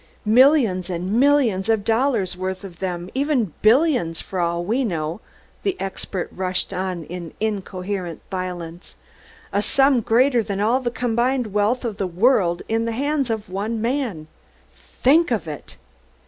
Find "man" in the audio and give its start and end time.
13.79-14.25